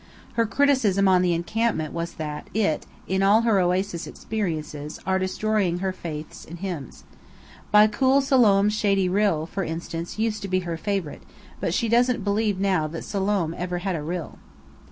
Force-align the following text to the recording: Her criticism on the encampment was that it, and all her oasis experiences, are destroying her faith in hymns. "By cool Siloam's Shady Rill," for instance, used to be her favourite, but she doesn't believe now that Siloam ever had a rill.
Her 0.33 0.47
criticism 0.47 1.07
on 1.07 1.21
the 1.21 1.35
encampment 1.35 1.93
was 1.93 2.13
that 2.13 2.47
it, 2.55 2.87
and 3.07 3.23
all 3.23 3.41
her 3.41 3.59
oasis 3.59 4.07
experiences, 4.07 4.99
are 5.05 5.19
destroying 5.19 5.77
her 5.77 5.91
faith 5.91 6.43
in 6.49 6.57
hymns. 6.57 7.03
"By 7.69 7.85
cool 7.85 8.19
Siloam's 8.19 8.73
Shady 8.73 9.07
Rill," 9.07 9.45
for 9.45 9.63
instance, 9.63 10.17
used 10.17 10.41
to 10.41 10.47
be 10.47 10.61
her 10.61 10.75
favourite, 10.75 11.21
but 11.59 11.75
she 11.75 11.87
doesn't 11.87 12.23
believe 12.23 12.59
now 12.59 12.87
that 12.87 13.03
Siloam 13.03 13.53
ever 13.55 13.77
had 13.77 13.95
a 13.95 14.01
rill. 14.01 14.39